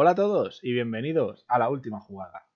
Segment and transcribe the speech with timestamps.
[0.00, 2.46] Hola a todos y bienvenidos a la última jugada.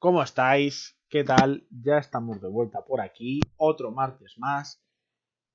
[0.00, 0.98] ¿Cómo estáis?
[1.08, 1.68] ¿Qué tal?
[1.70, 4.84] Ya estamos de vuelta por aquí, otro martes más.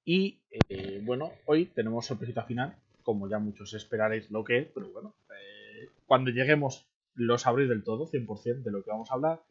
[0.06, 2.74] Y eh, bueno, hoy tenemos sorpresita final,
[3.04, 6.89] como ya muchos esperaréis lo que es, pero bueno, eh, cuando lleguemos
[7.20, 9.44] lo sabréis del todo, 100% de lo que vamos a hablar.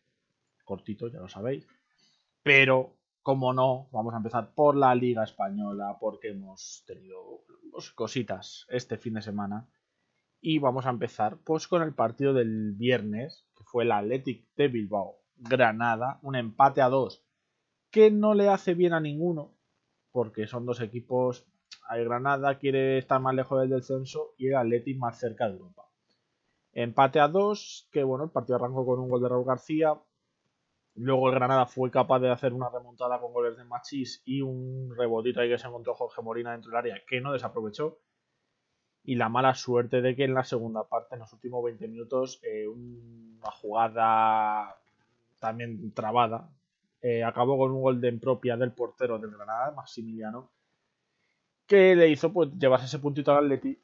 [0.64, 1.66] Cortito, ya lo sabéis.
[2.42, 8.66] Pero, como no, vamos a empezar por la Liga Española, porque hemos tenido pues, cositas
[8.70, 9.68] este fin de semana.
[10.40, 14.68] Y vamos a empezar pues con el partido del viernes, que fue el Athletic de
[14.68, 17.24] Bilbao Granada, un empate a dos
[17.90, 19.54] que no le hace bien a ninguno,
[20.12, 21.46] porque son dos equipos.
[21.90, 25.87] El Granada quiere estar más lejos del descenso y el Athletic más cerca de Europa.
[26.72, 29.94] Empate a dos, que bueno, el partido arrancó con un gol de Raúl García.
[30.94, 34.94] Luego el Granada fue capaz de hacer una remontada con goles de Machís y un
[34.96, 37.98] rebotito ahí que se encontró Jorge Morina dentro del área que no desaprovechó.
[39.04, 42.40] Y la mala suerte de que en la segunda parte, en los últimos 20 minutos,
[42.42, 44.76] eh, una jugada
[45.38, 46.50] también trabada,
[47.00, 50.50] eh, acabó con un gol de impropia del portero del Granada, Maximiliano,
[51.66, 53.80] que le hizo pues llevarse ese puntito al Atleti.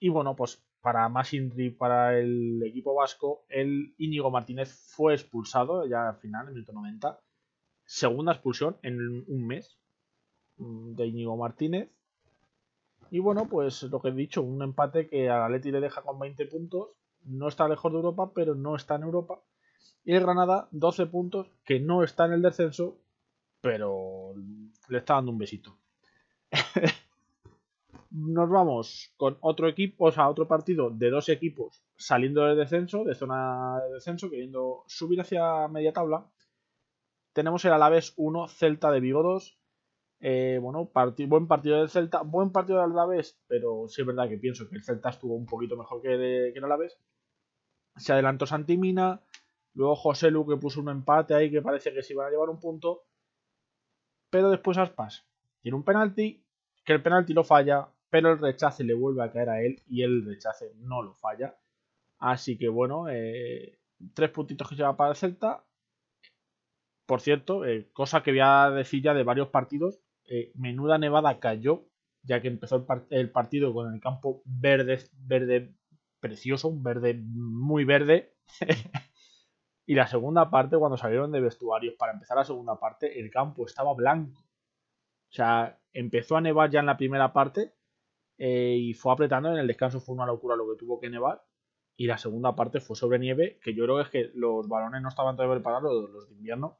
[0.00, 5.84] Y bueno, pues para más Indri para el equipo vasco, el Íñigo Martínez fue expulsado
[5.84, 7.18] ya al final, en el minuto 90.
[7.84, 9.80] Segunda expulsión en un mes
[10.58, 11.90] mm, de Íñigo Martínez.
[13.10, 16.20] Y bueno, pues lo que he dicho, un empate que a Atleti le deja con
[16.20, 16.90] 20 puntos.
[17.24, 19.40] No está lejos de Europa, pero no está en Europa.
[20.04, 22.96] Y el Granada, 12 puntos, que no está en el descenso,
[23.60, 24.34] pero
[24.88, 25.76] le está dando un besito.
[28.16, 33.04] Nos vamos con otro equipo, o sea, otro partido de dos equipos saliendo del descenso,
[33.04, 36.26] de zona de descenso, queriendo subir hacia media tabla.
[37.34, 39.58] Tenemos el Alavés 1, Celta de Vigo 2.
[40.20, 40.90] Eh, bueno,
[41.28, 44.76] buen partido del Celta, buen partido del Alavés, pero sí es verdad que pienso que
[44.76, 46.98] el Celta estuvo un poquito mejor que, que el Alavés.
[47.96, 49.22] Se adelantó Santimina,
[49.76, 52.48] Luego José Lu que puso un empate ahí que parece que se iban a llevar
[52.48, 53.04] un punto.
[54.30, 55.26] Pero después Aspas
[55.60, 56.42] tiene un penalti,
[56.82, 60.02] que el penalti lo falla, pero el rechace le vuelve a caer a él y
[60.02, 61.56] el rechace no lo falla.
[62.18, 63.78] Así que bueno, eh,
[64.14, 65.64] tres puntitos que lleva para el Celta.
[67.06, 71.38] Por cierto, eh, cosa que voy a decir ya de varios partidos, eh, menuda nevada
[71.38, 71.86] cayó,
[72.22, 75.74] ya que empezó el, el, partido con el campo verde, verde
[76.20, 78.34] precioso, un verde muy verde.
[79.88, 83.64] Y la segunda parte, cuando salieron de vestuarios para empezar la segunda parte, el campo
[83.64, 84.40] estaba blanco.
[84.40, 87.75] O sea, empezó a nevar ya en la primera parte
[88.38, 89.50] eh, y fue apretando.
[89.50, 91.42] En el descanso fue una locura lo que tuvo que nevar.
[91.96, 95.00] Y la segunda parte fue sobre nieve, que yo creo que es que los balones
[95.00, 96.76] no estaban todavía preparados, los de invierno.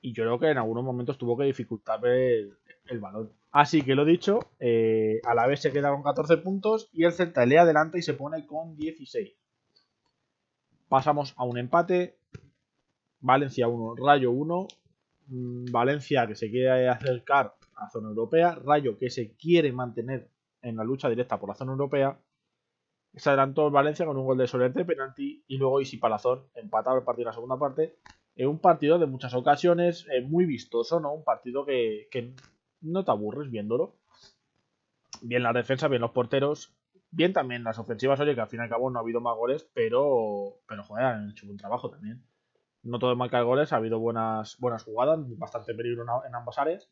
[0.00, 2.58] Y yo creo que en algunos momentos tuvo que dificultar el,
[2.98, 3.32] balón.
[3.52, 7.46] Así que lo dicho, a la vez se queda con 14 puntos y el Celta
[7.46, 9.32] le adelanta y se pone con 16.
[10.88, 12.18] Pasamos a un empate.
[13.20, 14.68] Valencia 1, Rayo 1.
[15.28, 18.54] Mm, Valencia que se quiere acercar a zona europea.
[18.54, 20.28] Rayo que se quiere mantener
[20.66, 22.18] en la lucha directa por la zona europea.
[23.14, 25.44] Se adelantó Valencia con un gol de Solerte, penalti.
[25.46, 27.96] Y luego Isi Palazón empatado el partido en la segunda parte.
[28.34, 31.12] En un partido de muchas ocasiones, eh, muy vistoso, ¿no?
[31.14, 32.34] Un partido que, que
[32.82, 33.96] no te aburres viéndolo.
[35.22, 36.76] Bien la defensa, bien los porteros.
[37.10, 39.36] Bien también las ofensivas, oye, que al fin y al cabo no ha habido más
[39.36, 42.22] goles, pero, pero joder, han hecho un trabajo también.
[42.82, 46.90] No todo es marcar goles, ha habido buenas, buenas jugadas, bastante peligro en, ambas áreas.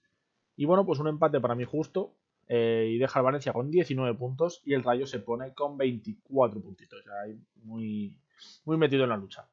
[0.56, 2.14] Y bueno, pues un empate para mí justo.
[2.49, 6.60] Eh, y deja al Valencia con 19 puntos y el Rayo se pone con 24
[6.60, 7.03] puntitos.
[7.03, 8.16] Sea, muy,
[8.65, 9.49] muy metido en la lucha.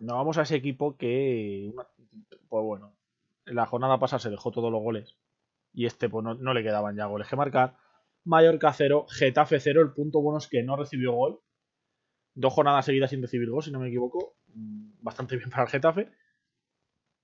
[0.00, 1.72] Nos vamos a ese equipo que,
[2.48, 2.92] pues bueno,
[3.46, 5.16] en la jornada pasada se dejó todos los goles
[5.72, 7.76] y este pues no, no le quedaban ya goles que marcar.
[8.24, 9.80] Mallorca 0, Getafe 0.
[9.80, 11.40] El punto bueno es que no recibió gol.
[12.34, 14.36] Dos jornadas seguidas sin recibir gol, si no me equivoco.
[14.54, 16.10] Mm, bastante bien para el Getafe.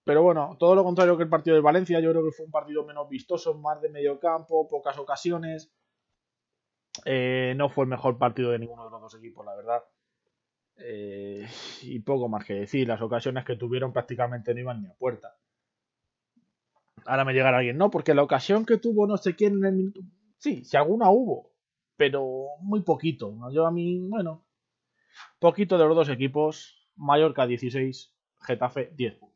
[0.09, 2.01] Pero bueno, todo lo contrario que el partido de Valencia.
[2.01, 5.71] Yo creo que fue un partido menos vistoso, más de medio campo, pocas ocasiones.
[7.05, 9.85] Eh, no fue el mejor partido de ninguno de los dos equipos, la verdad.
[10.79, 11.47] Eh,
[11.83, 12.89] y poco más que decir.
[12.89, 15.37] Las ocasiones que tuvieron prácticamente no iban ni a puerta.
[17.05, 19.75] Ahora me llegará alguien, no, porque la ocasión que tuvo no sé quién en el
[19.75, 20.01] minuto.
[20.39, 21.51] Sí, si alguna hubo,
[21.99, 23.37] pero muy poquito.
[23.53, 24.43] Yo a mí, bueno,
[25.39, 26.89] poquito de los dos equipos.
[26.97, 28.11] Mallorca 16,
[28.41, 29.28] Getafe 10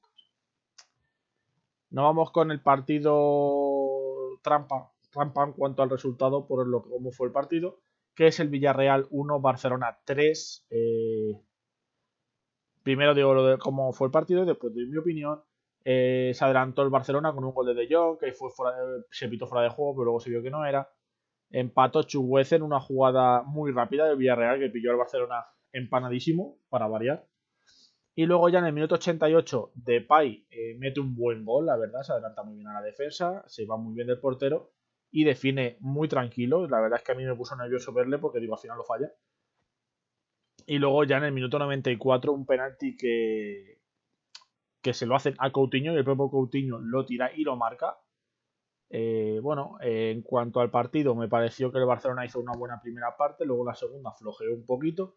[1.93, 7.29] Nos vamos con el partido trampa, trampa en cuanto al resultado por lo cómo fue
[7.29, 7.81] el partido,
[8.15, 10.67] que es el Villarreal 1, Barcelona 3.
[10.71, 11.41] Eh,
[12.83, 15.41] Primero digo de cómo fue el partido y después doy mi opinión.
[15.85, 18.51] Eh, se adelantó el Barcelona con un gol de De Jong, que fue
[19.11, 20.89] se pitó fuera de juego, pero luego se vio que no era.
[21.51, 26.87] Empató Chuguez en una jugada muy rápida del Villarreal, que pilló al Barcelona empanadísimo, para
[26.87, 27.27] variar.
[28.15, 32.03] Y luego ya en el minuto 88, Depay eh, mete un buen gol, la verdad,
[32.03, 34.73] se adelanta muy bien a la defensa, se va muy bien del portero
[35.11, 36.67] y define muy tranquilo.
[36.69, 38.85] La verdad es que a mí me puso nervioso verle porque digo, al final lo
[38.85, 39.11] falla.
[40.67, 43.81] Y luego ya en el minuto 94 un penalti que,
[44.83, 47.97] que se lo hacen a Coutinho y el propio Coutinho lo tira y lo marca.
[48.91, 53.17] Eh, bueno, en cuanto al partido, me pareció que el Barcelona hizo una buena primera
[53.17, 55.17] parte, luego la segunda flojeó un poquito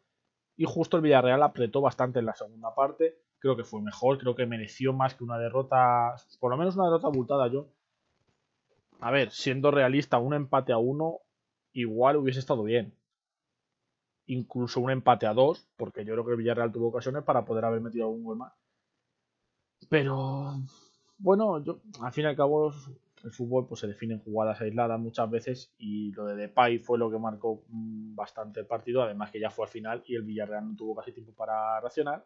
[0.57, 3.17] y justo el Villarreal apretó bastante en la segunda parte.
[3.39, 6.85] Creo que fue mejor, creo que mereció más que una derrota, por lo menos una
[6.85, 7.67] derrota abultada yo.
[8.99, 11.19] A ver, siendo realista, un empate a uno
[11.73, 12.93] igual hubiese estado bien.
[14.27, 17.65] Incluso un empate a dos, porque yo creo que el Villarreal tuvo ocasiones para poder
[17.65, 18.53] haber metido algún gol más.
[19.89, 20.55] Pero
[21.17, 22.73] bueno, yo al fin y al cabo
[23.25, 26.99] el fútbol pues se define en jugadas aisladas muchas veces y lo de Depay fue
[26.99, 30.21] lo que marcó mm, bastante el partido, además que ya fue al final y el
[30.21, 32.23] Villarreal no tuvo casi tiempo para reaccionar.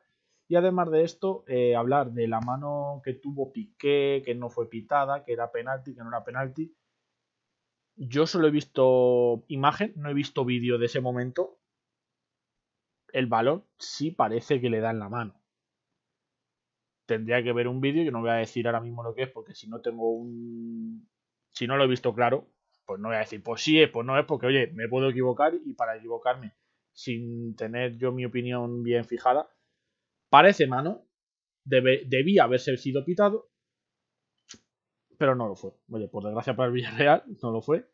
[0.50, 4.70] Y además de esto, eh, hablar de la mano que tuvo Piqué, que no fue
[4.70, 6.76] pitada, que era penalti, que no era penalti.
[7.96, 11.60] Yo solo he visto imagen, no he visto vídeo de ese momento.
[13.14, 15.39] El balón sí parece que le da en la mano
[17.10, 18.04] tendría que ver un vídeo.
[18.04, 21.10] Yo no voy a decir ahora mismo lo que es, porque si no tengo un.
[21.52, 22.48] Si no lo he visto claro,
[22.86, 25.10] pues no voy a decir, pues sí es, pues no es, porque oye, me puedo
[25.10, 26.54] equivocar y para equivocarme,
[26.94, 29.50] sin tener yo mi opinión bien fijada,
[30.30, 31.08] parece mano,
[31.66, 33.50] debía haberse sido pitado,
[35.18, 35.72] pero no lo fue.
[35.90, 37.88] Oye, por desgracia para el Villarreal, no lo fue.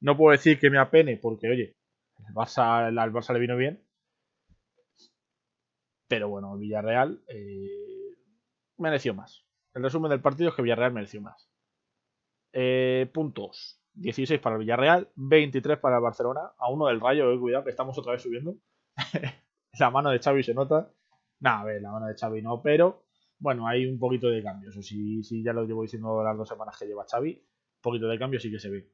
[0.00, 1.76] No puedo decir que me apene, porque oye,
[2.26, 3.84] el Barça, al Barça le vino bien.
[6.08, 7.22] Pero bueno, el Villarreal.
[7.28, 7.91] Eh,
[8.82, 9.46] mereció más.
[9.74, 11.48] El resumen del partido es que Villarreal mereció más.
[12.52, 13.78] Eh, puntos.
[13.94, 16.52] 16 para el Villarreal, 23 para el Barcelona.
[16.58, 18.56] A uno del Rayo, eh, cuidado que estamos otra vez subiendo.
[19.78, 20.90] la mano de Xavi se nota.
[21.40, 23.04] Nada, a ver, la mano de Xavi no, pero
[23.38, 24.70] bueno, hay un poquito de cambio.
[24.70, 27.32] Eso sí, sí, ya lo llevo diciendo las dos semanas que lleva Xavi.
[27.32, 28.88] Un poquito de cambio sí que se ve.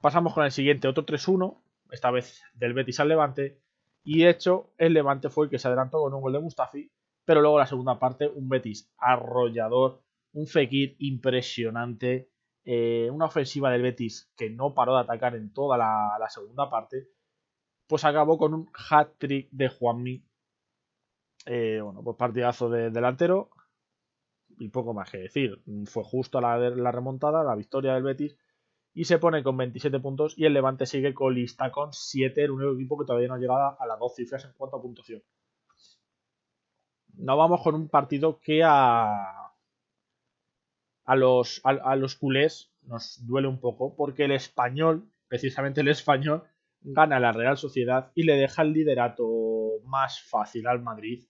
[0.00, 1.58] Pasamos con el siguiente, otro 3-1,
[1.90, 3.60] esta vez del Betis al Levante.
[4.04, 6.90] Y de hecho, el Levante fue el que se adelantó con un gol de Mustafi
[7.26, 10.00] pero luego la segunda parte, un Betis arrollador,
[10.32, 12.30] un Fekir impresionante,
[12.64, 17.08] eh, una ofensiva del Betis que no paró de atacar en toda la, segunda parte,
[17.88, 20.24] pues acabó con un hat-trick de Juanmi.
[21.46, 23.50] Eh, bueno, pues partidazo de delantero
[24.58, 25.62] y poco más que decir.
[25.86, 26.58] Fue justo la,
[26.92, 28.38] remontada, la victoria del Betis
[28.94, 32.74] y se pone con 27 puntos y el Levante sigue colista con 7, el único
[32.74, 35.22] equipo que todavía no ha llegado a las dos cifras en cuanto a puntuación
[37.16, 39.52] no vamos con un partido que a,
[41.04, 46.44] a, los, a, los culés nos duele un poco, porque el español, precisamente el español,
[46.80, 49.26] gana la Real Sociedad y le deja el liderato
[49.84, 51.26] más fácil al Madrid.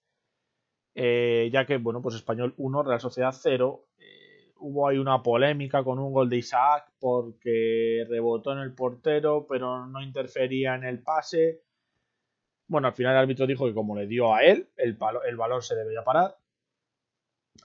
[0.94, 3.88] Eh, ya que, bueno, pues Español 1, Real Sociedad 0.
[3.98, 9.46] Eh, hubo ahí una polémica con un gol de Isaac porque rebotó en el portero,
[9.46, 11.65] pero no interfería en el pase.
[12.68, 14.98] Bueno, al final el árbitro dijo que como le dio a él, el,
[15.28, 16.36] el valor se debería parar.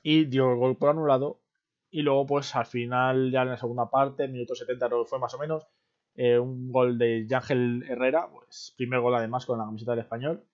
[0.03, 1.41] Y dio el gol por anulado.
[1.89, 5.39] Y luego, pues al final, ya en la segunda parte, minuto 70 fue más o
[5.39, 5.67] menos,
[6.15, 10.46] eh, un gol de Yángel Herrera, pues primer gol además con la camiseta del español.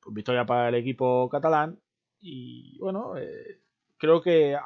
[0.00, 1.80] Pues, victoria para el equipo catalán.
[2.20, 3.60] Y bueno, eh,
[3.98, 4.56] creo que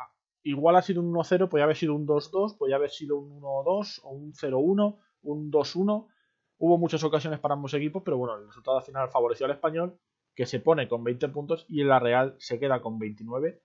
[0.42, 4.00] igual ha sido un 1-0, podría haber sido un 2-2, podría haber sido un 1-2
[4.04, 6.08] o un 0-1, un 2-1.
[6.58, 9.98] Hubo muchas ocasiones para ambos equipos, pero bueno, el resultado final favoreció al español,
[10.34, 13.60] que se pone con 20 puntos y la Real se queda con 29.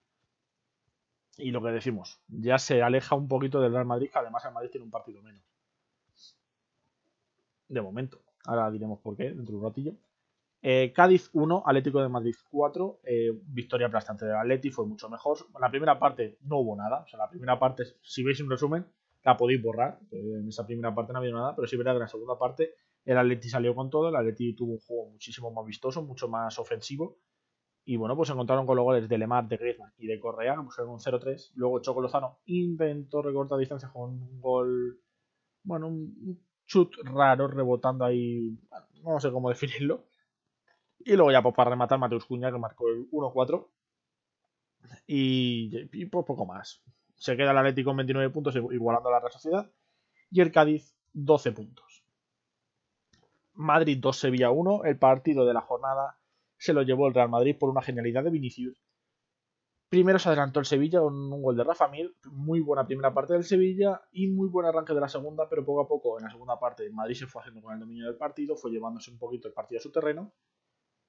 [1.38, 4.54] Y lo que decimos, ya se aleja un poquito del Real Madrid, que además el
[4.54, 5.44] Madrid tiene un partido menos.
[7.68, 8.22] De momento.
[8.46, 9.94] Ahora diremos por qué, dentro de un ratillo.
[10.62, 13.00] Eh, Cádiz 1, Atlético de Madrid 4.
[13.04, 15.38] Eh, victoria aplastante del Atleti, fue mucho mejor.
[15.60, 17.02] La primera parte no hubo nada.
[17.02, 18.86] O sea, la primera parte, si veis un resumen,
[19.24, 20.00] la podéis borrar.
[20.12, 22.74] En esa primera parte no había nada, pero sí verdad que en la segunda parte
[23.06, 26.60] el Atleti salió con todo, el Atleti tuvo un juego muchísimo más vistoso, mucho más
[26.60, 27.18] ofensivo.
[27.86, 30.78] Y bueno, pues encontraron con los goles de Lemar, de Griezmann y de Correa, pues
[30.80, 31.54] un 0-3.
[31.56, 35.02] Luego Choco Lozano intentó recortar distancia con un gol,
[35.64, 38.56] bueno, un chut raro rebotando ahí,
[39.04, 40.06] no sé cómo definirlo.
[41.00, 43.68] Y luego ya pues para rematar Mateus Cuña que marcó el 1-4.
[45.08, 46.84] Y, y pues poco más
[47.20, 49.72] se queda el Atlético con 29 puntos, igualando a la Real Sociedad.
[50.32, 52.04] Y el Cádiz, 12 puntos.
[53.54, 56.18] Madrid 2, Sevilla 1, el partido de la jornada.
[56.58, 58.82] se lo llevó el Real Madrid por una genialidad de Vinicius.
[59.90, 63.34] Primero se adelantó el Sevilla con un gol de Rafa Mir, muy buena primera parte
[63.34, 66.32] del Sevilla y muy buen arranque de la segunda, pero poco a poco en la
[66.32, 69.48] segunda parte Madrid se fue haciendo con el dominio del partido, fue llevándose un poquito
[69.48, 70.32] el partido a su terreno.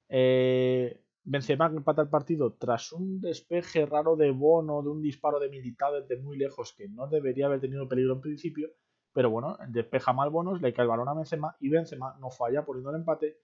[0.09, 5.49] Eh, Benzema empata el partido tras un despeje raro de Bono, de un disparo de
[5.49, 8.69] Militado desde muy lejos que no debería haber tenido peligro en principio,
[9.13, 12.65] pero bueno, despeja mal Bonos, le cae el balón a Benzema y Benzema no falla
[12.65, 13.37] poniendo el empate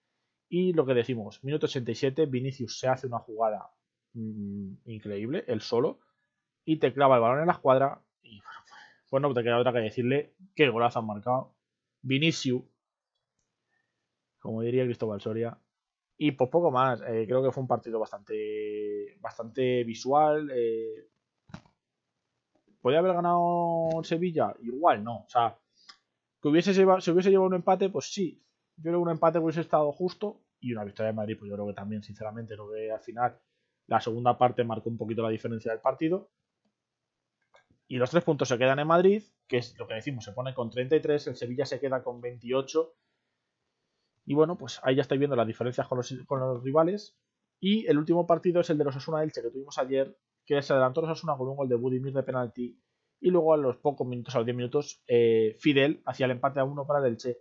[0.48, 3.70] y lo que decimos, minuto 87, Vinicius se hace una jugada
[4.14, 6.00] mm, increíble, él solo,
[6.64, 8.02] y te clava el balón en la escuadra.
[8.22, 8.40] Y
[9.10, 11.54] pues no te queda otra que decirle qué golazo han marcado.
[12.00, 12.62] Vinicius,
[14.38, 15.58] como diría Cristóbal Soria.
[16.20, 20.50] Y pues poco más, eh, creo que fue un partido bastante, bastante visual.
[20.52, 21.08] Eh.
[22.80, 24.52] ¿Podría haber ganado Sevilla?
[24.60, 25.18] Igual no.
[25.18, 25.56] O sea,
[26.42, 28.42] que hubiese llevado, si hubiese llevado un empate, pues sí,
[28.76, 31.54] yo creo que un empate hubiese estado justo y una victoria de Madrid, pues yo
[31.54, 33.38] creo que también, sinceramente, lo que al final
[33.86, 36.30] la segunda parte marcó un poquito la diferencia del partido.
[37.86, 40.52] Y los tres puntos se quedan en Madrid, que es lo que decimos, se pone
[40.52, 42.94] con 33, el Sevilla se queda con 28.
[44.28, 47.16] Y bueno, pues ahí ya estáis viendo las diferencias con los, con los rivales.
[47.60, 50.74] Y el último partido es el de los Asuna Elche que tuvimos ayer, que se
[50.74, 52.78] adelantó los Asuna con un gol de Budimir de penalti.
[53.20, 56.60] Y luego a los pocos minutos, a los 10 minutos, eh, Fidel hacía el empate
[56.60, 57.38] a uno para el Elche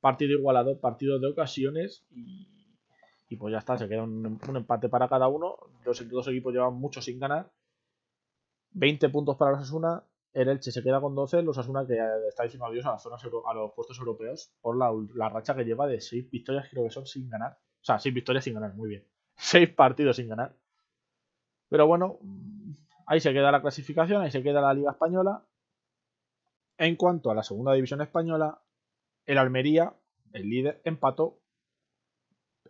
[0.00, 5.26] partido igualado, partido de ocasiones y, pues ya está, se queda un, empate para cada
[5.26, 5.56] uno.
[5.84, 7.52] Los dos equipos llevan mucho sin ganar.
[8.70, 10.04] 20 puntos para los Asuna.
[10.32, 11.42] El Elche se queda con 12.
[11.42, 15.28] Los Asuna que está diciendo adiós a las zonas a los puestos europeos por la,
[15.28, 17.58] racha que lleva de 6 victorias, creo que son sin ganar.
[17.80, 19.06] O sea, 6 victorias sin ganar, muy bien.
[19.36, 20.56] 6 partidos sin ganar.
[21.68, 22.18] Pero bueno,
[23.06, 25.44] ahí se queda la clasificación, ahí se queda la Liga Española.
[26.78, 28.62] En cuanto a la segunda división española,
[29.26, 29.94] el Almería,
[30.32, 31.40] el líder, empató.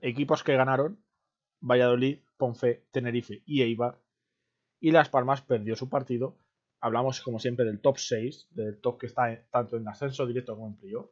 [0.00, 1.04] Equipos que ganaron,
[1.60, 4.00] Valladolid, Ponfe, Tenerife y Eibar.
[4.80, 6.36] Y Las Palmas perdió su partido.
[6.80, 10.68] Hablamos, como siempre, del top 6, del top que está tanto en ascenso directo como
[10.68, 11.10] en playoff.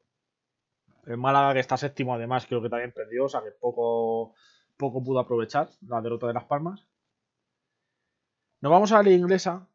[1.06, 4.34] El Málaga, que está séptimo, además, creo que también perdió, o sea que poco,
[4.76, 6.86] poco pudo aprovechar la derrota de Las Palmas.
[8.60, 9.68] Nos vamos a la liga inglesa,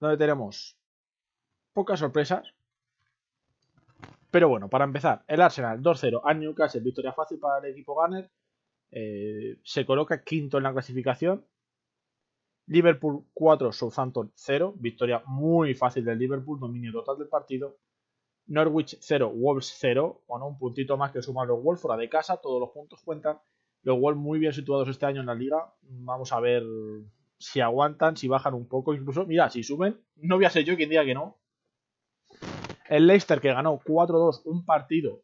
[0.00, 0.78] donde tenemos
[1.72, 2.54] pocas sorpresas.
[4.30, 8.30] Pero bueno, para empezar, el Arsenal 2-0 a Newcastle, victoria fácil para el equipo Gunner.
[8.90, 11.46] Eh, se coloca quinto en la clasificación.
[12.68, 17.78] Liverpool 4, Southampton 0, victoria muy fácil del Liverpool, dominio total del partido.
[18.46, 22.38] Norwich 0, Wolves 0, bueno, un puntito más que suman los Wolves fuera de casa,
[22.38, 23.38] todos los puntos cuentan.
[23.82, 25.74] Los Wolves muy bien situados este año en la liga.
[25.82, 26.62] Vamos a ver
[27.38, 30.76] si aguantan, si bajan un poco, incluso, mira, si suben, no voy a ser yo
[30.76, 31.38] quien diga que no,
[32.88, 35.22] el Leicester que ganó 4-2 un partido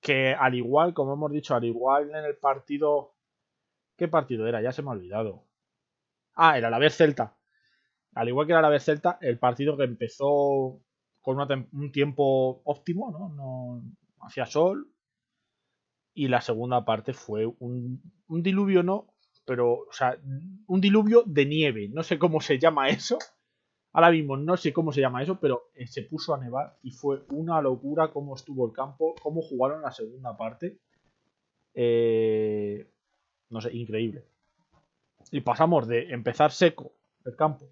[0.00, 3.14] que al igual, como hemos dicho, al igual en el partido...
[3.96, 4.62] ¿Qué partido era?
[4.62, 5.44] Ya se me ha olvidado.
[6.34, 7.36] Ah, era la vez Celta.
[8.14, 10.80] Al igual que era la vez Celta, el partido que empezó
[11.20, 11.38] con
[11.72, 13.82] un tiempo óptimo, ¿no?
[14.20, 14.90] hacía sol.
[16.12, 20.18] Y la segunda parte fue un, un diluvio, no, pero, o sea,
[20.66, 21.88] un diluvio de nieve.
[21.88, 23.18] No sé cómo se llama eso.
[23.92, 26.92] Ahora mismo no sé cómo se llama eso, pero eh, se puso a nevar y
[26.92, 30.78] fue una locura cómo estuvo el campo, cómo jugaron la segunda parte.
[31.74, 32.88] Eh,
[33.48, 34.24] no sé, increíble.
[35.30, 36.92] Y pasamos de empezar seco
[37.24, 37.66] el campo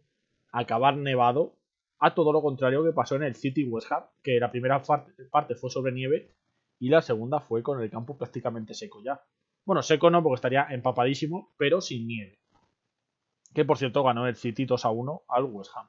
[0.53, 1.55] a acabar nevado
[1.99, 5.55] a todo lo contrario que pasó en el City West Ham, que la primera parte
[5.57, 6.33] fue sobre nieve
[6.79, 9.21] y la segunda fue con el campo prácticamente seco ya.
[9.65, 12.39] Bueno, seco no porque estaría empapadísimo, pero sin nieve.
[13.53, 15.89] Que por cierto ganó el City 2 a 1 al West Ham.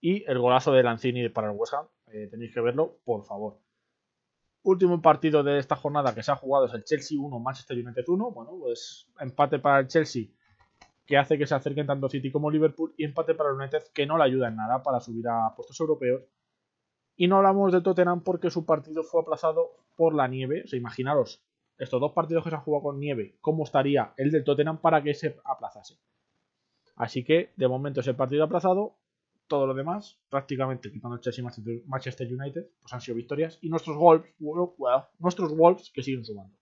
[0.00, 3.58] Y el golazo de Lanzini para el West Ham, eh, tenéis que verlo, por favor.
[4.62, 8.04] Último partido de esta jornada que se ha jugado es el Chelsea 1, Manchester United
[8.06, 8.30] 1.
[8.30, 10.24] Bueno, pues empate para el Chelsea
[11.10, 14.06] que hace que se acerquen tanto City como Liverpool y empate para el United que
[14.06, 16.22] no le ayuda en nada para subir a puestos europeos.
[17.16, 20.62] Y no hablamos de Tottenham porque su partido fue aplazado por la nieve.
[20.64, 21.42] O sea, imaginaros
[21.78, 25.02] estos dos partidos que se han jugado con nieve, cómo estaría el del Tottenham para
[25.02, 25.98] que se aplazase.
[26.94, 28.96] Así que de momento ese partido aplazado
[29.48, 33.58] todo lo demás, prácticamente quitando el Chelsea y Manchester United, pues han sido victorias.
[33.62, 34.32] Y nuestros Wolves,
[35.18, 36.56] nuestros Wolves que siguen sumando.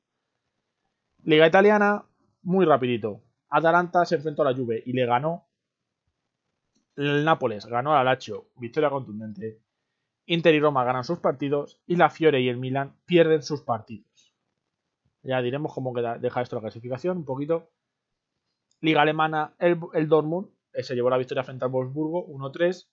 [1.23, 2.07] Liga italiana,
[2.40, 3.28] muy rapidito.
[3.50, 5.47] Atalanta se enfrentó a la Juve y le ganó.
[6.97, 9.62] El Nápoles ganó al Lazio, victoria contundente.
[10.26, 14.35] Inter y Roma ganan sus partidos y la Fiore y el Milan pierden sus partidos.
[15.23, 17.71] Ya diremos cómo queda, deja esto la clasificación un poquito.
[18.81, 22.87] Liga alemana, el, el Dortmund eh, se llevó la victoria frente al Wolfsburgo 1-3.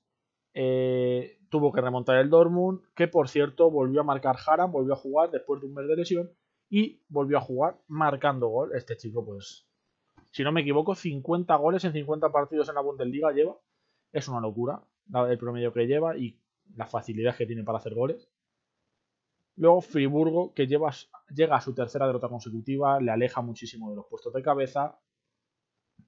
[0.53, 4.97] Eh, tuvo que remontar el Dortmund, que por cierto volvió a marcar Haram, volvió a
[4.97, 6.31] jugar después de un mes de lesión
[6.69, 8.71] y volvió a jugar marcando gol.
[8.73, 9.64] Este chico, pues,
[10.35, 13.57] si no me equivoco, 50 goles en 50 partidos en la Bundesliga lleva.
[14.11, 14.83] Es una locura
[15.29, 16.37] el promedio que lleva y
[16.75, 18.29] la facilidad que tiene para hacer goles.
[19.55, 24.33] Luego Friburgo, que llega a su tercera derrota consecutiva, le aleja muchísimo de los puestos
[24.33, 24.99] de cabeza.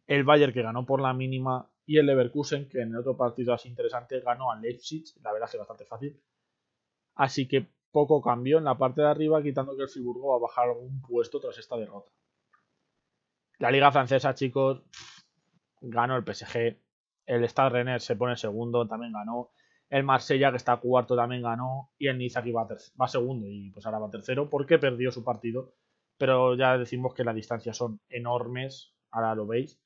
[0.08, 1.72] El Bayern, que ganó por la mínima.
[1.86, 5.06] Y el Leverkusen, que en el otro partido así interesante ganó al Leipzig.
[5.24, 6.22] La verdad es que bastante fácil.
[7.16, 10.40] Así que poco cambió en la parte de arriba, quitando que el Friburgo va a
[10.40, 12.12] bajar algún puesto tras esta derrota.
[13.60, 14.84] La liga francesa, chicos,
[15.82, 16.78] ganó el PSG.
[17.26, 19.52] El Stade Rennes se pone segundo, también ganó.
[19.90, 21.92] El Marsella, que está cuarto, también ganó.
[21.98, 25.74] Y el Niza, que va, segundo y pues ahora va tercero, porque perdió su partido.
[26.18, 28.94] Pero ya decimos que las distancias son enormes.
[29.12, 29.80] Ahora lo veis.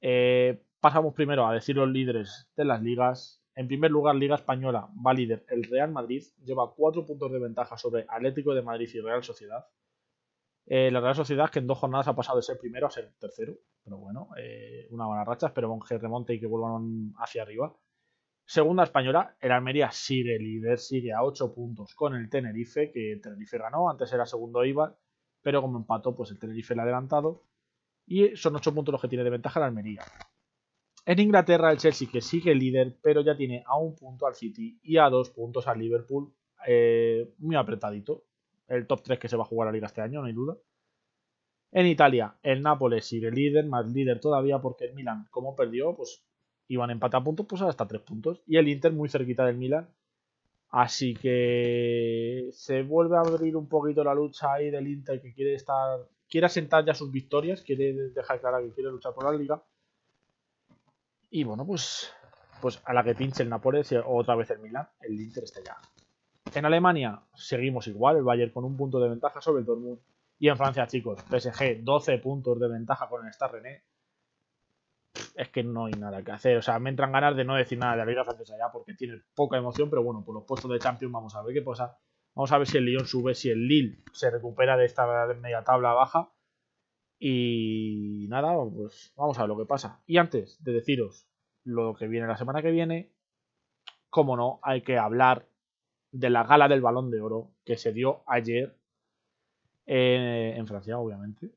[0.00, 3.42] Eh, pasamos primero a decir los líderes de las ligas.
[3.54, 6.22] En primer lugar, Liga Española va líder el Real Madrid.
[6.44, 9.66] Lleva cuatro puntos de ventaja sobre Atlético de Madrid y Real Sociedad.
[10.70, 13.14] Eh, la Real Sociedad que en dos jornadas ha pasado de ser primero a ser
[13.18, 13.54] tercero.
[13.82, 15.46] Pero bueno, eh, una buena racha.
[15.46, 17.74] Espero que remonte y que vuelvan hacia arriba.
[18.44, 23.20] Segunda española, el Almería sigue líder, sigue a 8 puntos con el Tenerife, que el
[23.20, 24.96] Tenerife ganó, antes era segundo Ibar,
[25.42, 27.44] pero como empató, pues el Tenerife le ha adelantado.
[28.06, 30.02] Y son 8 puntos los que tiene de ventaja el Almería.
[31.04, 34.78] En Inglaterra, el Chelsea, que sigue líder, pero ya tiene a un punto al City
[34.82, 36.34] y a dos puntos al Liverpool,
[36.66, 38.27] eh, muy apretadito.
[38.68, 40.56] El top 3 que se va a jugar la liga este año, no hay duda.
[41.72, 46.22] En Italia, el Nápoles sigue líder, más líder todavía porque el Milan, como perdió, pues
[46.68, 48.42] iban a puntos, pues hasta tres puntos.
[48.46, 49.88] Y el Inter muy cerquita del Milan.
[50.70, 55.54] Así que se vuelve a abrir un poquito la lucha ahí del Inter que quiere
[55.54, 56.00] estar.
[56.28, 59.62] Quiere asentar ya sus victorias, quiere dejar clara que quiere luchar por la liga.
[61.30, 62.12] Y bueno, pues,
[62.60, 65.76] pues a la que pinche el Nápoles otra vez el Milan, el Inter está ya.
[66.54, 70.00] En Alemania seguimos igual, el Bayern con un punto de ventaja sobre el Dortmund.
[70.38, 73.82] Y en Francia, chicos, PSG 12 puntos de ventaja con el Star René
[75.34, 76.56] es que no hay nada que hacer.
[76.56, 78.94] O sea, me entran ganas de no decir nada de la Liga Francesa ya porque
[78.94, 81.98] tiene poca emoción, pero bueno, por los puestos de Champions vamos a ver qué pasa.
[82.34, 85.06] Vamos a ver si el Lyon sube, si el Lille se recupera de esta
[85.40, 86.32] media tabla baja.
[87.18, 90.02] Y nada, pues vamos a ver lo que pasa.
[90.06, 91.26] Y antes de deciros
[91.64, 93.12] lo que viene la semana que viene,
[94.08, 95.48] como no, hay que hablar
[96.12, 98.74] de la gala del balón de oro que se dio ayer
[99.86, 101.50] en Francia, obviamente.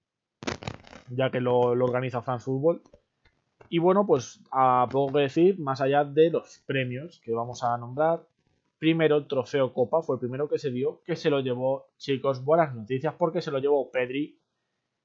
[1.10, 2.82] Ya que lo, lo organiza France Football.
[3.70, 7.78] Y bueno, pues a poco que decir, más allá de los premios que vamos a
[7.78, 8.22] nombrar.
[8.78, 12.44] Primero, el trofeo Copa fue el primero que se dio, que se lo llevó, chicos,
[12.44, 14.40] buenas noticias, porque se lo llevó Pedri.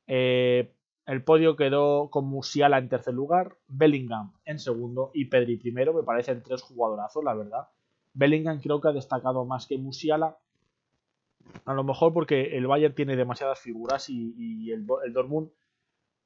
[0.06, 0.72] Eh,
[1.04, 5.92] el podio quedó con Musiala en tercer lugar, Bellingham en segundo y Pedri primero.
[5.94, 7.68] Me parecen tres jugadorazos, la verdad.
[8.16, 10.38] Bellingham creo que ha destacado más que Musiala.
[11.66, 15.50] A lo mejor porque el Bayern tiene demasiadas figuras y, el, el Dortmund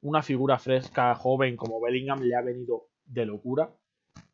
[0.03, 3.71] una figura fresca, joven como Bellingham le ha venido de locura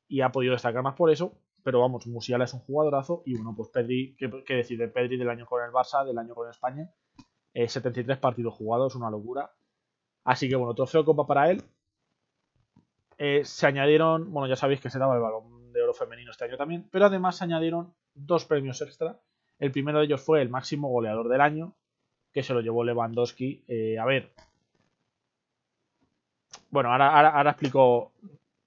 [0.06, 1.32] y ha podido destacar más por eso.
[1.64, 5.30] Pero vamos, Musiala es un jugadorazo y bueno, pues Pedri, ¿qué, decir de Pedri del
[5.30, 6.88] año con el Barça, del año con España?
[7.54, 9.50] 73 partidos jugados, una locura.
[10.24, 11.64] Así que bueno, trofeo copa para él.
[13.16, 15.55] Eh, se añadieron, bueno, ya sabéis que se daba el balón
[15.96, 19.18] femenino este año también, pero además añadieron dos premios extra.
[19.58, 21.74] El primero de ellos fue el máximo goleador del año,
[22.32, 23.64] que se lo llevó Lewandowski.
[23.66, 24.32] Eh, a ver,
[26.70, 28.12] bueno, ahora, explico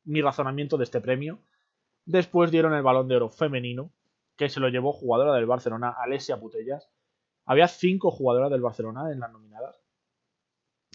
[0.05, 1.39] mi razonamiento de este premio.
[2.05, 3.91] Después dieron el balón de oro femenino,
[4.35, 6.89] que se lo llevó jugadora del Barcelona, Alesia Putellas.
[7.45, 9.79] Había cinco jugadoras del Barcelona en las nominadas.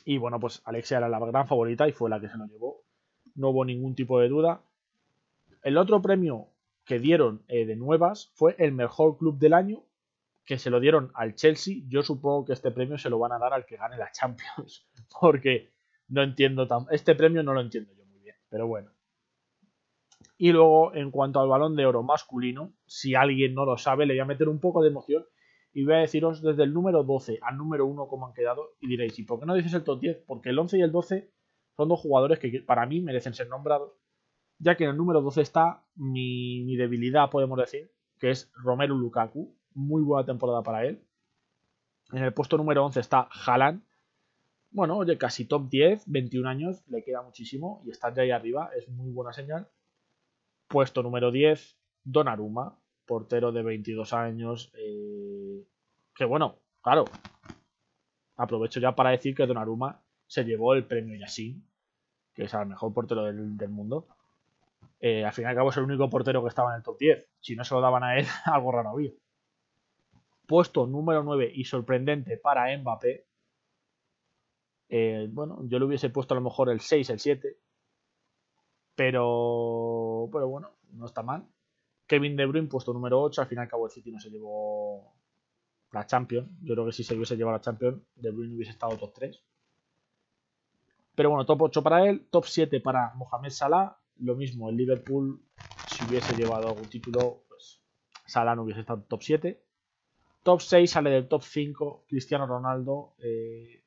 [0.04, 2.82] Y bueno, pues Alexia era la gran favorita y fue la que se lo llevó.
[3.34, 4.60] No hubo ningún tipo de duda.
[5.64, 6.50] El otro premio
[6.84, 9.82] que dieron eh, de nuevas fue el mejor club del año,
[10.44, 11.76] que se lo dieron al Chelsea.
[11.88, 14.86] Yo supongo que este premio se lo van a dar al que gane la Champions,
[15.20, 15.72] porque
[16.08, 16.84] no entiendo tan...
[16.90, 18.92] Este premio no lo entiendo yo muy bien, pero bueno.
[20.36, 24.12] Y luego, en cuanto al balón de oro masculino, si alguien no lo sabe, le
[24.12, 25.24] voy a meter un poco de emoción
[25.72, 28.74] y voy a deciros desde el número 12 al número 1 cómo han quedado.
[28.80, 30.24] Y diréis, ¿y por qué no dices el top 10?
[30.26, 31.32] Porque el 11 y el 12
[31.74, 33.94] son dos jugadores que para mí merecen ser nombrados,
[34.58, 38.96] ya que en el número 12 está mi, mi debilidad, podemos decir, que es Romelu
[38.96, 39.54] Lukaku.
[39.74, 41.02] Muy buena temporada para él.
[42.12, 43.82] En el puesto número 11 está Haaland,
[44.74, 48.70] bueno, oye, casi top 10, 21 años, le queda muchísimo y estar ya ahí arriba
[48.76, 49.68] es muy buena señal.
[50.66, 54.72] Puesto número 10, Donnarumma, portero de 22 años.
[54.76, 55.64] Eh,
[56.12, 57.04] que bueno, claro,
[58.34, 61.64] aprovecho ya para decir que Donnarumma se llevó el premio Yassin,
[62.34, 64.08] que es el mejor portero del, mundo.
[65.00, 66.98] Eh, al fin y al cabo es el único portero que estaba en el top
[66.98, 67.28] 10.
[67.40, 69.12] Si no se lo daban a él, algo raro había.
[70.46, 73.26] Puesto número 9 y sorprendente para Mbappé.
[74.88, 77.58] Eh, bueno, yo le hubiese puesto a lo mejor el 6, el 7.
[78.94, 81.46] Pero, pero bueno, no está mal.
[82.06, 83.42] Kevin De Bruyne puesto número 8.
[83.42, 85.14] Al fin y al cabo el City no se llevó
[85.92, 86.50] la Champions.
[86.62, 89.42] Yo creo que si se hubiese llevado la Champions, De Bruyne hubiese estado top 3.
[91.14, 93.96] Pero bueno, top 8 para él, top 7 para Mohamed Salah.
[94.18, 95.42] Lo mismo, el Liverpool,
[95.88, 97.82] si hubiese llevado algún título, pues
[98.26, 99.64] Salah no hubiese estado top 7.
[100.42, 103.14] Top 6 sale del top 5 Cristiano Ronaldo.
[103.18, 103.82] Eh,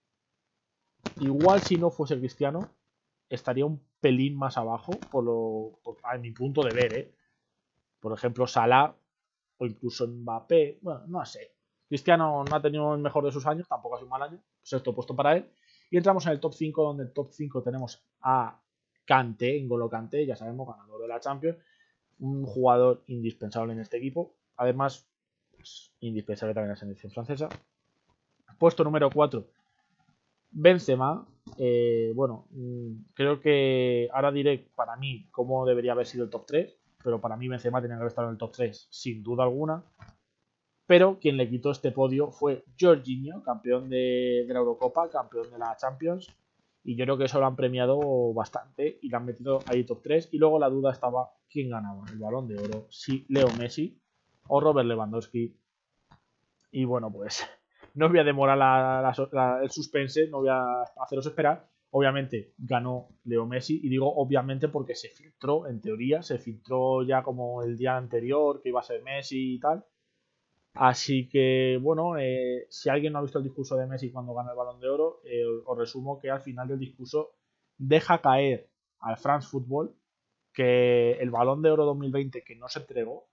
[1.18, 2.72] igual si no fuese Cristiano,
[3.30, 6.94] estaría un pelín más abajo, por lo, a mi punto de ver.
[6.94, 7.16] ¿eh?
[8.00, 8.96] Por ejemplo, Salah
[9.58, 10.80] o incluso Mbappé.
[10.82, 11.54] Bueno, no sé.
[11.88, 14.44] Cristiano no ha tenido el mejor de sus años, tampoco ha sido un mal año.
[14.62, 15.50] Sexto puesto para él.
[15.90, 18.62] Y entramos en el top 5, donde en el top 5 tenemos a
[19.08, 21.58] Kante, N'Golo Kante, ya sabemos, ganador de la Champions.
[22.20, 24.36] Un jugador indispensable en este equipo.
[24.58, 25.08] Además,
[25.52, 27.50] pues, indispensable también en la selección francesa.
[28.60, 29.48] Puesto número 4,
[30.52, 31.28] Benzema.
[31.58, 36.46] Eh, bueno, mm, creo que ahora diré para mí cómo debería haber sido el top
[36.46, 36.78] 3.
[37.04, 39.84] Pero para mí Benzema tenía que haber estado en el top 3, sin duda alguna
[40.88, 45.76] pero quien le quitó este podio fue Jorginho, campeón de, la Eurocopa, campeón de la
[45.76, 46.34] Champions,
[46.88, 50.02] y yo creo que eso lo han premiado bastante y lo han metido ahí top
[50.04, 50.30] 3.
[50.32, 54.02] Y luego la duda estaba quién ganaba el balón de oro, si Leo Messi
[54.48, 55.54] o Robert Lewandowski.
[56.72, 57.46] Y bueno, pues
[57.94, 59.14] no voy a demorar
[59.62, 61.68] el suspense, no voy a haceros esperar.
[61.90, 67.22] Obviamente ganó Leo Messi y digo obviamente porque se filtró, en teoría, se filtró ya
[67.22, 69.84] como el día anterior que iba a ser Messi y tal.
[70.80, 74.52] Así que, bueno, eh, si alguien no ha visto el discurso de Messi cuando gana
[74.52, 77.32] el balón de oro, eh, os resumo que al final del discurso
[77.78, 79.96] deja caer al France Football
[80.54, 83.28] que el balón de oro 2020 que no se entregó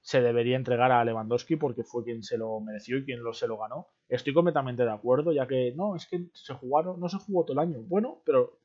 [0.00, 3.58] se debería entregar a Lewandowski porque fue quien se lo mereció y quien se lo
[3.58, 3.88] ganó.
[4.08, 7.54] Estoy completamente de acuerdo, ya que no, es que se jugaron, no se jugó todo
[7.54, 7.82] el año.
[7.82, 8.60] Bueno, pero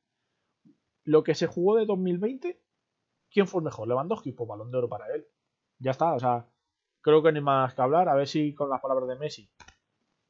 [1.03, 2.61] lo que se jugó de 2020,
[3.31, 3.87] ¿quién fue el mejor?
[3.87, 5.25] Lewandowski, pues balón de oro para él.
[5.79, 6.47] Ya está, o sea,
[7.05, 8.09] Creo que no hay más que hablar.
[8.09, 9.47] A ver si con las palabras de Messi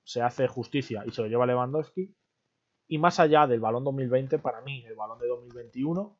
[0.03, 2.13] se hace justicia y se lo lleva Lewandowski.
[2.89, 6.19] Y más allá del balón 2020, para mí, el balón de 2021,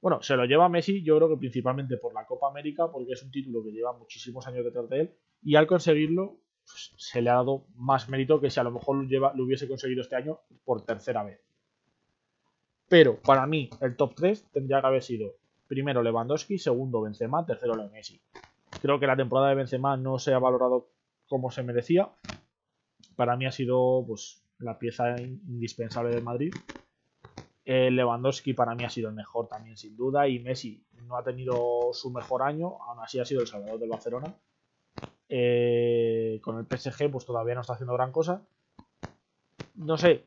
[0.00, 3.22] bueno, se lo lleva Messi, yo creo que principalmente por la Copa América, porque es
[3.22, 5.14] un título que lleva muchísimos años detrás de él.
[5.42, 8.96] Y al conseguirlo, pues, se le ha dado más mérito que si a lo mejor
[8.96, 11.42] lo, lleva, lo hubiese conseguido este año por tercera vez.
[12.88, 15.34] Pero para mí, el top 3 tendría que haber sido
[15.66, 18.18] primero Lewandowski, segundo Benzema, tercero Messi.
[18.80, 20.88] Creo que la temporada de Benzema no se ha valorado
[21.28, 22.10] como se merecía.
[23.16, 26.52] Para mí ha sido pues, la pieza indispensable del Madrid.
[27.64, 31.90] Lewandowski para mí ha sido el mejor también sin duda y Messi no ha tenido
[31.92, 34.34] su mejor año, aún así ha sido el salvador del Barcelona.
[35.28, 38.42] Eh, con el PSG pues todavía no está haciendo gran cosa.
[39.76, 40.26] No sé,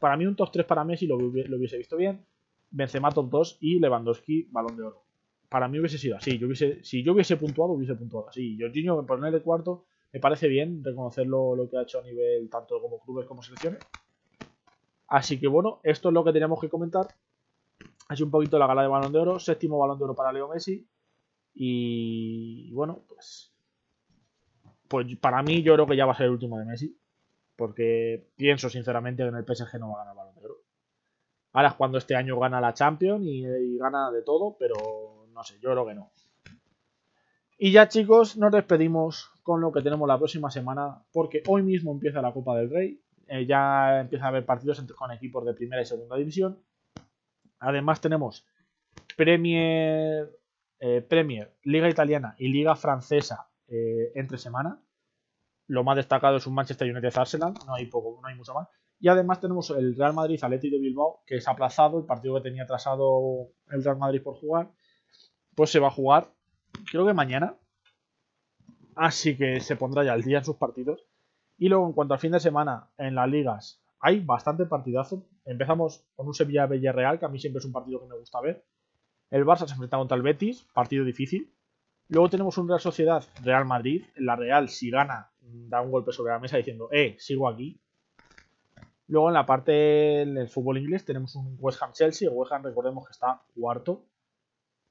[0.00, 2.26] para mí un top 3 para Messi lo, lo hubiese visto bien.
[2.70, 5.05] Benzema top 2 y Lewandowski balón de oro
[5.48, 6.38] para mí hubiese sido así.
[6.38, 8.56] Yo hubiese, si yo hubiese puntuado, hubiese puntuado así.
[8.60, 13.00] Jorginho, ponerle cuarto, me parece bien reconocerlo lo que ha hecho a nivel tanto como
[13.00, 13.80] clubes como selecciones.
[15.08, 17.06] Así que bueno, esto es lo que teníamos que comentar.
[18.08, 19.38] Ha un poquito la gala de balón de oro.
[19.38, 20.88] Séptimo balón de oro para Leo Messi.
[21.54, 23.52] Y bueno, pues.
[24.88, 26.96] Pues para mí, yo creo que ya va a ser el último de Messi.
[27.56, 30.56] Porque pienso sinceramente que en el PSG no va a ganar balón de oro.
[31.52, 35.58] Ahora es cuando este año gana la Champions y gana de todo, pero no sé,
[35.60, 36.10] yo creo que no.
[37.58, 41.92] Y ya chicos, nos despedimos con lo que tenemos la próxima semana, porque hoy mismo
[41.92, 45.82] empieza la Copa del Rey, eh, ya empieza a haber partidos con equipos de primera
[45.82, 46.58] y segunda división.
[47.58, 48.46] Además tenemos
[49.16, 50.30] Premier,
[50.80, 54.82] eh, Premier Liga Italiana y Liga Francesa eh, entre semana.
[55.66, 58.68] Lo más destacado es un Manchester United Arsenal, no hay, poco, no hay mucho más.
[59.00, 62.42] Y además tenemos el Real Madrid Atlético de Bilbao, que es aplazado, el partido que
[62.42, 64.70] tenía atrasado el Real Madrid por jugar
[65.56, 66.30] pues se va a jugar,
[66.90, 67.56] creo que mañana.
[68.94, 71.04] Así que se pondrá ya el día en sus partidos.
[71.58, 75.26] Y luego, en cuanto al fin de semana, en las ligas, hay bastante partidazo.
[75.44, 78.64] Empezamos con un Sevilla-Villarreal, que a mí siempre es un partido que me gusta ver.
[79.30, 81.52] El Barça se enfrenta contra el Betis, partido difícil.
[82.08, 84.04] Luego tenemos un Real Sociedad, Real Madrid.
[84.16, 87.80] La Real, si gana, da un golpe sobre la mesa diciendo, eh, sigo aquí.
[89.08, 92.28] Luego en la parte del fútbol inglés tenemos un West Ham Chelsea.
[92.28, 94.04] El West Ham recordemos que está cuarto.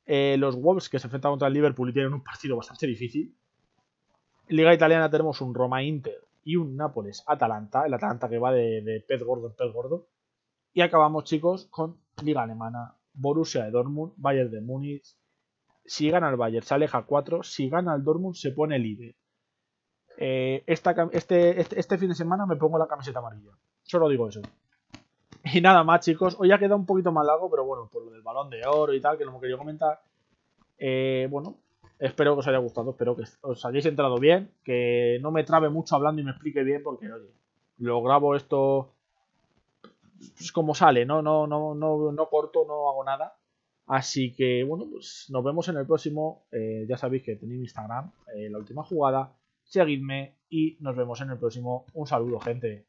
[0.05, 3.35] Eh, los Wolves que se enfrentan contra el Liverpool y tienen un partido bastante difícil.
[4.47, 7.85] Liga Italiana tenemos un Roma Inter y un Nápoles Atalanta.
[7.85, 10.07] El Atalanta que va de, pez gordo en pez gordo.
[10.73, 12.95] Y acabamos, chicos, con Liga Alemana.
[13.13, 15.15] Borussia de Dortmund, Bayern de Múnich.
[15.85, 17.43] Si gana el Bayern se aleja 4.
[17.43, 19.15] Si gana el Dortmund se pone líder.
[20.17, 23.51] eh, este, este, este, fin de semana me pongo la camiseta amarilla.
[23.83, 24.41] Solo digo eso.
[25.53, 26.35] Y nada más, chicos.
[26.39, 28.93] Hoy ha quedado un poquito más largo, pero bueno, por lo del balón de oro
[28.93, 30.01] y tal, que no me quería comentar.
[30.77, 31.57] Eh, bueno,
[31.99, 35.69] espero que os haya gustado, espero que os hayáis entrado bien, que no me trabe
[35.69, 37.31] mucho hablando y me explique bien, porque oye,
[37.77, 38.91] lo grabo esto
[40.37, 41.21] pues, como sale, ¿no?
[41.21, 43.37] No, no, no, no corto, no hago nada.
[43.87, 46.47] Así que bueno, pues nos vemos en el próximo.
[46.51, 48.11] Eh, ya sabéis que tenéis mi Instagram,
[48.49, 49.31] la última jugada
[49.63, 51.85] seguidme y nos vemos en el próximo.
[51.93, 52.85] Un saludo, gente.